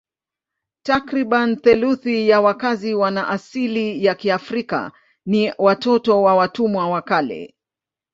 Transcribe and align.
Takriban 0.83 1.57
theluthi 1.61 2.29
ya 2.29 2.41
wakazi 2.41 2.93
wana 2.93 3.27
asili 3.27 4.05
ya 4.05 4.15
Kiafrika 4.15 4.91
ni 5.25 5.53
watoto 5.57 6.21
wa 6.21 6.35
watumwa 6.35 6.89
wa 6.89 7.01
kale. 7.01 7.55